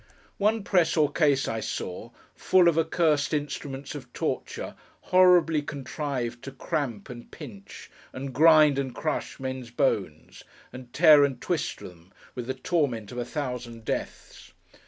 One 0.39 0.63
press 0.63 0.97
or 0.97 1.11
case 1.11 1.47
I 1.47 1.59
saw, 1.59 2.09
full 2.33 2.67
of 2.67 2.75
accursed 2.75 3.35
instruments 3.35 3.93
of 3.93 4.11
torture 4.13 4.73
horribly 5.01 5.61
contrived 5.61 6.43
to 6.45 6.51
cramp, 6.51 7.07
and 7.07 7.29
pinch, 7.29 7.91
and 8.11 8.33
grind 8.33 8.79
and 8.79 8.95
crush 8.95 9.39
men's 9.39 9.69
bones, 9.69 10.43
and 10.73 10.91
tear 10.91 11.23
and 11.23 11.39
twist 11.39 11.77
them 11.81 12.11
with 12.33 12.47
the 12.47 12.55
torment 12.55 13.11
of 13.11 13.19
a 13.19 13.25
thousand 13.25 13.85
deaths. 13.85 14.53